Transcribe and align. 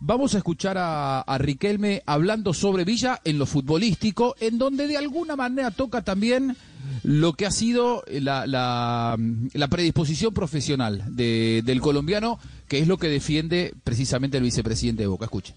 Vamos 0.00 0.36
a 0.36 0.38
escuchar 0.38 0.76
a, 0.78 1.24
Riquelme 1.38 2.04
hablando 2.06 2.54
sobre 2.54 2.84
Villa 2.84 3.20
en 3.24 3.36
lo 3.36 3.46
futbolístico, 3.46 4.36
en 4.38 4.58
donde 4.58 4.86
de 4.86 4.96
alguna 4.96 5.34
manera 5.34 5.72
toca 5.72 6.02
también 6.02 6.56
lo 7.02 7.32
que 7.32 7.44
ha 7.44 7.50
sido 7.50 8.04
la, 8.08 8.46
la, 8.46 9.68
predisposición 9.68 10.32
profesional 10.32 11.02
de, 11.08 11.62
del 11.64 11.80
colombiano, 11.80 12.38
que 12.68 12.78
es 12.78 12.86
lo 12.86 12.96
que 12.96 13.08
defiende 13.08 13.74
precisamente 13.82 14.36
el 14.36 14.44
vicepresidente 14.44 15.02
de 15.02 15.08
Boca. 15.08 15.24
Escuche. 15.24 15.54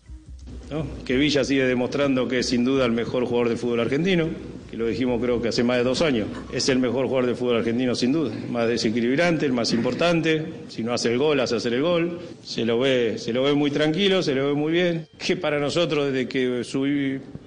Que 1.06 1.16
Villa 1.16 1.44
sigue 1.44 1.66
demostrando 1.66 2.28
que 2.28 2.40
es 2.40 2.48
sin 2.48 2.66
duda 2.66 2.84
el 2.84 2.94
mejor 2.94 3.26
jugador 3.26 3.50
del 3.50 3.60
fútbol 3.60 3.82
argentino, 3.82 4.28
que 4.70 4.78
lo 4.78 4.88
dijimos 4.88 5.22
creo 5.22 5.42
que 5.42 5.50
hace 5.50 5.64
más 5.64 5.78
de 5.78 5.84
dos 5.84 6.02
años. 6.02 6.28
Es 6.52 6.70
el 6.70 6.80
mejor 6.80 7.08
jugador 7.08 7.26
del 7.26 7.36
fútbol 7.36 7.58
argentino 7.58 7.96
sin 7.96 8.12
duda, 8.12 8.34
más 8.50 8.68
desequilibrante, 8.68 9.46
el 9.46 9.54
más 9.54 9.74
importante. 9.74 10.46
Si 10.68 10.84
no 10.84 10.94
hace 10.94 11.12
el 11.12 11.18
gol, 11.18 11.40
hace 11.40 11.56
hacer 11.56 11.74
el 11.74 11.82
gol. 11.82 12.20
Se 12.44 12.66
lo 12.66 12.80
ve, 12.80 13.18
se 13.18 13.34
lo 13.34 13.44
ve 13.44 13.54
muy 13.54 13.72
tranquilo, 13.72 14.22
se 14.22 14.36
lo 14.36 14.48
ve 14.48 14.54
muy 14.54 14.72
bien. 14.72 15.08
Que 15.18 15.38
para 15.38 15.60
nosotros 15.60 16.12
desde 16.12 16.28
que 16.28 16.64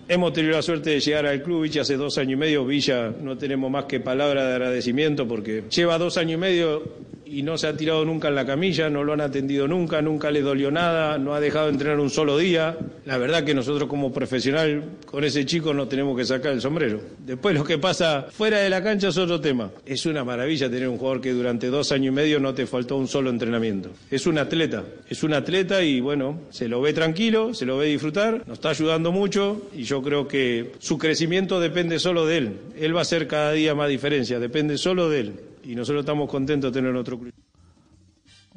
hemos 0.09 0.33
tenido 0.33 0.55
la 0.55 0.62
suerte 0.62 0.91
de 0.91 1.01
llegar 1.01 1.27
al 1.27 1.42
club 1.42 1.62
Villa 1.62 1.83
hace 1.83 1.97
dos 1.97 2.16
años 2.19 2.33
y 2.33 2.37
medio, 2.37 2.64
Villa 2.64 3.12
no 3.20 3.37
tenemos 3.37 3.70
más 3.70 3.84
que 3.84 4.00
palabras 4.00 4.47
de 4.47 4.52
agradecimiento 4.52 5.28
porque 5.28 5.64
lleva 5.70 5.98
dos 5.98 6.16
años 6.16 6.34
y 6.34 6.37
medio 6.39 7.09
y 7.30 7.43
no 7.43 7.57
se 7.57 7.69
ha 7.69 7.77
tirado 7.77 8.05
nunca 8.05 8.29
en 8.29 8.34
la 8.34 8.45
camilla, 8.45 8.91
no 8.91 9.05
lo 9.05 9.12
han 9.12 9.20
atendido 9.20 9.69
nunca, 9.69 10.02
nunca 10.02 10.33
le 10.33 10.43
dolió 10.43 10.73
nada, 10.73 11.16
no 11.16 11.33
ha 11.33 11.41
dejado 11.41 11.66
de 11.66 11.73
entrenar 11.73 12.01
un 12.01 12.11
solo 12.11 12.37
día. 12.37 12.77
La 13.05 13.19
verdad 13.19 13.45
que 13.45 13.55
nosotros 13.55 13.89
como 13.89 14.12
profesional 14.12 14.83
con 15.06 15.23
ese 15.23 15.47
chico 15.47 15.73
no 15.73 15.87
tenemos 15.87 16.16
que 16.16 16.25
sacar 16.25 16.53
el 16.53 16.61
sombrero. 16.61 17.01
Después 17.25 17.55
lo 17.55 17.62
que 17.62 17.79
pasa 17.79 18.27
fuera 18.30 18.59
de 18.59 18.69
la 18.69 18.83
cancha 18.83 19.09
es 19.09 19.16
otro 19.16 19.41
tema. 19.41 19.70
Es 19.87 20.06
una 20.06 20.25
maravilla 20.25 20.69
tener 20.69 20.89
un 20.89 20.98
jugador 20.98 21.20
que 21.20 21.33
durante 21.33 21.69
dos 21.69 21.93
años 21.93 22.09
y 22.09 22.16
medio 22.16 22.41
no 22.41 22.53
te 22.53 22.66
faltó 22.66 22.97
un 22.97 23.06
solo 23.06 23.31
entrenamiento. 23.31 23.91
Es 24.11 24.27
un 24.27 24.37
atleta, 24.39 24.83
es 25.09 25.23
un 25.23 25.33
atleta 25.33 25.84
y 25.84 26.01
bueno, 26.01 26.41
se 26.51 26.67
lo 26.67 26.81
ve 26.81 26.92
tranquilo, 26.92 27.55
se 27.55 27.65
lo 27.65 27.78
ve 27.78 27.87
disfrutar, 27.87 28.42
nos 28.48 28.59
está 28.59 28.70
ayudando 28.70 29.12
mucho 29.12 29.69
y 29.73 29.84
yo 29.84 30.03
creo 30.03 30.27
que 30.27 30.73
su 30.81 30.98
crecimiento 30.98 31.61
depende 31.61 32.01
solo 32.01 32.27
de 32.27 32.39
él. 32.39 32.53
Él 32.77 32.95
va 32.95 33.01
a 33.01 33.03
hacer 33.03 33.28
cada 33.28 33.53
día 33.53 33.77
más 33.77 33.89
diferencia, 33.89 34.41
depende 34.41 34.78
solo 34.78 35.08
de 35.08 35.20
él 35.20 35.50
y 35.64 35.75
nosotros 35.75 36.00
estamos 36.00 36.28
contentos 36.28 36.72
de 36.72 36.80
tener 36.80 36.94
otro 36.94 37.19
club. 37.19 37.33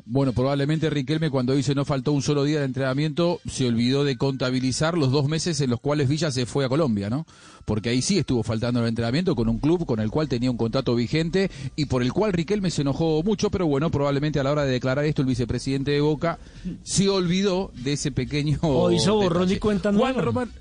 Bueno, 0.06 0.34
probablemente 0.34 0.90
Riquelme 0.90 1.30
cuando 1.30 1.54
dice 1.54 1.76
no 1.76 1.86
faltó 1.86 2.12
un 2.12 2.22
solo 2.22 2.44
día 2.44 2.60
de 2.60 2.66
entrenamiento 2.66 3.40
se 3.50 3.68
olvidó 3.68 4.04
de 4.04 4.18
contabilizar 4.18 4.98
los 4.98 5.12
dos 5.12 5.30
meses 5.30 5.62
en 5.62 5.70
los 5.70 5.80
cuales 5.80 6.10
Villa 6.10 6.30
se 6.30 6.46
fue 6.46 6.66
a 6.66 6.70
Colombia, 6.70 7.10
¿no? 7.10 7.26
Porque 7.64 7.90
ahí 7.90 8.02
sí 8.02 8.18
estuvo 8.18 8.44
faltando 8.44 8.82
el 8.82 8.88
entrenamiento 8.88 9.34
con 9.34 9.48
un 9.48 9.60
club 9.60 9.86
con 9.86 10.02
el 10.02 10.12
cual 10.12 10.28
tenía 10.28 10.52
un 10.52 10.58
contrato 10.58 10.94
vigente 10.96 11.50
y 11.78 11.86
por 11.86 12.02
el 12.02 12.12
cual 12.12 12.34
Riquelme 12.34 12.70
se 12.70 12.82
enojó 12.82 13.24
mucho, 13.24 13.50
pero 13.50 13.66
bueno, 13.68 13.92
probablemente 13.92 14.40
a 14.40 14.44
la 14.44 14.52
hora 14.52 14.66
de 14.66 14.74
declarar 14.74 15.06
esto 15.06 15.22
el 15.22 15.28
vicepresidente 15.28 15.92
de 15.92 16.02
Boca 16.02 16.38
se 16.84 17.08
olvidó 17.08 17.72
de 17.74 17.94
ese 17.94 18.12
pequeño... 18.12 18.60
O 18.62 18.92
hizo 18.92 19.16
borrón 19.16 19.52
y 19.52 19.58
cuenta 19.58 19.94
Juan 19.94 20.18
Román, 20.18 20.52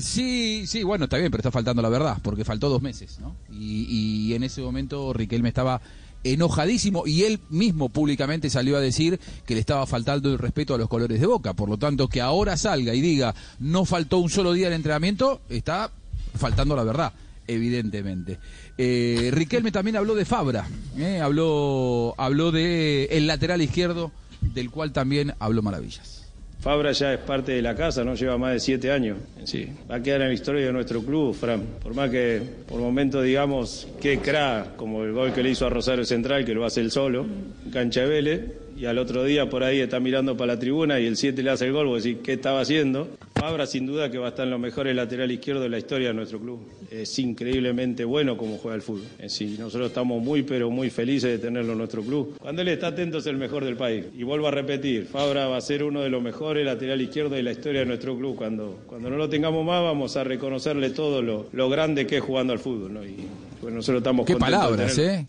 Sí, 0.00 0.64
sí, 0.66 0.82
bueno, 0.82 1.04
está 1.04 1.18
bien, 1.18 1.30
pero 1.30 1.40
está 1.40 1.50
faltando 1.50 1.82
la 1.82 1.88
verdad, 1.88 2.18
porque 2.22 2.44
faltó 2.44 2.68
dos 2.68 2.82
meses, 2.82 3.18
¿no? 3.20 3.36
Y, 3.50 3.86
y, 4.28 4.34
en 4.34 4.42
ese 4.42 4.62
momento 4.62 5.12
Riquelme 5.12 5.48
estaba 5.48 5.80
enojadísimo 6.24 7.06
y 7.06 7.24
él 7.24 7.40
mismo 7.50 7.88
públicamente 7.88 8.48
salió 8.48 8.76
a 8.76 8.80
decir 8.80 9.18
que 9.44 9.54
le 9.54 9.60
estaba 9.60 9.86
faltando 9.86 10.30
el 10.30 10.38
respeto 10.38 10.74
a 10.74 10.78
los 10.78 10.88
colores 10.88 11.20
de 11.20 11.26
Boca. 11.26 11.54
Por 11.54 11.68
lo 11.68 11.78
tanto, 11.78 12.08
que 12.08 12.20
ahora 12.20 12.56
salga 12.56 12.94
y 12.94 13.00
diga 13.00 13.34
no 13.58 13.84
faltó 13.84 14.18
un 14.18 14.30
solo 14.30 14.52
día 14.52 14.68
de 14.68 14.76
entrenamiento, 14.76 15.40
está 15.48 15.90
faltando 16.34 16.76
la 16.76 16.84
verdad 16.84 17.12
evidentemente. 17.46 18.38
Eh, 18.78 19.30
Riquelme 19.32 19.72
también 19.72 19.96
habló 19.96 20.14
de 20.14 20.24
Fabra, 20.24 20.66
eh, 20.96 21.20
habló, 21.20 22.14
habló 22.18 22.52
de 22.52 23.04
el 23.10 23.26
lateral 23.26 23.62
izquierdo, 23.62 24.12
del 24.40 24.70
cual 24.70 24.92
también 24.92 25.34
habló 25.38 25.62
maravillas. 25.62 26.31
Fabra 26.62 26.92
ya 26.92 27.12
es 27.12 27.18
parte 27.18 27.50
de 27.50 27.60
la 27.60 27.74
casa, 27.74 28.04
¿no? 28.04 28.14
Lleva 28.14 28.38
más 28.38 28.52
de 28.52 28.60
siete 28.60 28.92
años. 28.92 29.18
Sí, 29.42 29.66
va 29.90 29.96
a 29.96 30.02
quedar 30.02 30.22
en 30.22 30.28
la 30.28 30.34
historia 30.34 30.64
de 30.64 30.72
nuestro 30.72 31.02
club, 31.02 31.34
Fran. 31.34 31.60
Por 31.82 31.92
más 31.92 32.08
que 32.08 32.40
por 32.68 32.80
momentos 32.80 33.24
digamos 33.24 33.88
que 34.00 34.20
cra, 34.20 34.74
como 34.76 35.02
el 35.02 35.12
gol 35.12 35.32
que 35.32 35.42
le 35.42 35.50
hizo 35.50 35.66
a 35.66 35.70
Rosario 35.70 36.04
Central, 36.04 36.44
que 36.44 36.54
lo 36.54 36.64
hace 36.64 36.80
él 36.80 36.92
solo, 36.92 37.26
cancha 37.72 38.02
de 38.02 38.06
Vélez, 38.06 38.40
y 38.76 38.86
al 38.86 38.98
otro 38.98 39.24
día 39.24 39.50
por 39.50 39.64
ahí 39.64 39.80
está 39.80 39.98
mirando 39.98 40.36
para 40.36 40.54
la 40.54 40.60
tribuna 40.60 41.00
y 41.00 41.06
el 41.06 41.16
7 41.16 41.42
le 41.42 41.50
hace 41.50 41.66
el 41.66 41.72
gol, 41.72 41.88
vos 41.88 42.04
decís, 42.04 42.20
¿qué 42.22 42.34
estaba 42.34 42.60
haciendo? 42.60 43.08
Fabra 43.42 43.66
sin 43.66 43.86
duda 43.86 44.08
que 44.08 44.18
va 44.18 44.26
a 44.26 44.28
estar 44.28 44.44
en 44.44 44.52
los 44.52 44.60
mejores 44.60 44.94
lateral 44.94 45.28
izquierdo 45.32 45.62
de 45.62 45.68
la 45.68 45.76
historia 45.76 46.06
de 46.06 46.14
nuestro 46.14 46.38
club. 46.38 46.60
Es 46.92 47.18
increíblemente 47.18 48.04
bueno 48.04 48.36
como 48.36 48.56
juega 48.56 48.76
el 48.76 48.82
fútbol. 48.82 49.08
Sí, 49.26 49.56
nosotros 49.58 49.88
estamos 49.88 50.22
muy 50.22 50.44
pero 50.44 50.70
muy 50.70 50.90
felices 50.90 51.28
de 51.28 51.38
tenerlo 51.38 51.72
en 51.72 51.78
nuestro 51.78 52.04
club. 52.04 52.36
Cuando 52.38 52.62
él 52.62 52.68
está 52.68 52.86
atento 52.86 53.18
es 53.18 53.26
el 53.26 53.36
mejor 53.38 53.64
del 53.64 53.76
país. 53.76 54.04
Y 54.16 54.22
vuelvo 54.22 54.46
a 54.46 54.52
repetir, 54.52 55.06
Fabra 55.06 55.48
va 55.48 55.56
a 55.56 55.60
ser 55.60 55.82
uno 55.82 56.02
de 56.02 56.08
los 56.08 56.22
mejores 56.22 56.64
lateral 56.64 57.00
izquierdo 57.00 57.34
de 57.34 57.42
la 57.42 57.50
historia 57.50 57.80
de 57.80 57.86
nuestro 57.86 58.16
club. 58.16 58.36
Cuando, 58.36 58.84
cuando 58.86 59.10
no 59.10 59.16
lo 59.16 59.28
tengamos 59.28 59.66
más 59.66 59.82
vamos 59.82 60.16
a 60.16 60.22
reconocerle 60.22 60.90
todo 60.90 61.20
lo, 61.20 61.48
lo 61.52 61.68
grande 61.68 62.06
que 62.06 62.18
es 62.18 62.22
jugando 62.22 62.52
al 62.52 62.60
fútbol. 62.60 62.94
¿no? 62.94 63.04
Y 63.04 63.26
pues 63.60 63.74
nosotros 63.74 64.02
estamos 64.02 64.24
Qué 64.24 64.36
palabras, 64.36 64.96
¿eh? 64.98 65.26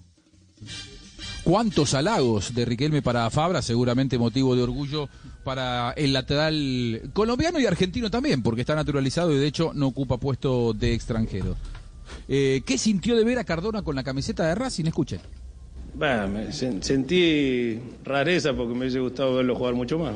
Cuántos 1.43 1.93
halagos 1.93 2.53
de 2.53 2.65
Riquelme 2.65 3.01
para 3.01 3.29
Fabra, 3.29 3.61
seguramente 3.61 4.17
motivo 4.17 4.55
de 4.55 4.63
orgullo 4.63 5.09
para 5.43 5.91
el 5.91 6.13
lateral 6.13 7.01
colombiano 7.13 7.59
y 7.59 7.65
argentino 7.65 8.09
también, 8.09 8.41
porque 8.41 8.61
está 8.61 8.75
naturalizado 8.75 9.33
y 9.33 9.37
de 9.37 9.47
hecho 9.47 9.71
no 9.73 9.87
ocupa 9.87 10.17
puesto 10.17 10.73
de 10.73 10.93
extranjero. 10.93 11.55
Eh, 12.27 12.61
¿Qué 12.65 12.77
sintió 12.77 13.15
de 13.15 13.23
ver 13.23 13.39
a 13.39 13.43
Cardona 13.43 13.81
con 13.81 13.95
la 13.95 14.03
camiseta 14.03 14.47
de 14.47 14.55
Racing? 14.55 14.85
Escuchen. 14.85 15.19
Sentí 16.81 17.79
rareza 18.03 18.53
porque 18.53 18.73
me 18.73 18.81
hubiese 18.81 18.99
gustado 18.99 19.35
verlo 19.35 19.55
jugar 19.55 19.75
mucho 19.75 19.99
más. 19.99 20.15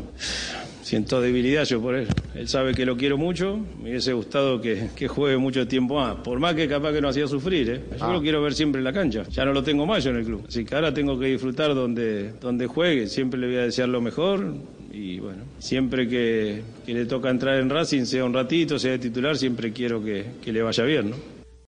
Siento 0.87 1.19
debilidad 1.19 1.65
yo 1.65 1.81
por 1.81 1.95
él. 1.95 2.07
Él 2.33 2.47
sabe 2.47 2.73
que 2.73 2.85
lo 2.85 2.95
quiero 2.95 3.17
mucho, 3.17 3.59
me 3.83 3.89
hubiese 3.89 4.13
gustado 4.13 4.61
que, 4.61 4.87
que 4.95 5.09
juegue 5.09 5.35
mucho 5.35 5.67
tiempo 5.67 5.95
más. 5.95 6.15
Por 6.15 6.39
más 6.39 6.55
que 6.55 6.65
capaz 6.65 6.93
que 6.93 7.01
no 7.01 7.09
hacía 7.09 7.27
sufrir, 7.27 7.69
¿eh? 7.69 7.81
yo 7.99 8.05
ah. 8.05 8.13
lo 8.13 8.21
quiero 8.21 8.41
ver 8.41 8.53
siempre 8.53 8.79
en 8.79 8.85
la 8.85 8.93
cancha. 8.93 9.23
Ya 9.29 9.43
no 9.43 9.51
lo 9.51 9.61
tengo 9.61 9.85
más 9.85 10.05
yo 10.05 10.11
en 10.11 10.15
el 10.15 10.23
club. 10.23 10.45
Así 10.47 10.63
que 10.63 10.73
ahora 10.75 10.93
tengo 10.93 11.19
que 11.19 11.25
disfrutar 11.25 11.75
donde, 11.75 12.31
donde 12.39 12.67
juegue. 12.67 13.07
Siempre 13.07 13.37
le 13.37 13.47
voy 13.47 13.55
a 13.57 13.63
desear 13.63 13.89
lo 13.89 13.99
mejor 13.99 14.53
y 14.93 15.19
bueno, 15.19 15.43
siempre 15.59 16.07
que, 16.07 16.61
que 16.85 16.93
le 16.93 17.05
toca 17.05 17.31
entrar 17.31 17.59
en 17.59 17.69
Racing, 17.69 18.05
sea 18.05 18.23
un 18.23 18.33
ratito, 18.33 18.79
sea 18.79 18.91
de 18.91 18.99
titular, 18.99 19.35
siempre 19.37 19.73
quiero 19.73 20.01
que, 20.01 20.23
que 20.41 20.53
le 20.53 20.61
vaya 20.61 20.85
bien, 20.85 21.09
¿no? 21.09 21.36